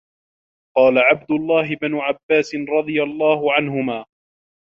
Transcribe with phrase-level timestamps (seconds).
[0.77, 4.05] قَالَ عَبْدُ اللَّهِ بْنُ عَبَّاسٍ رَضِيَ اللَّهُ عَنْهُمَا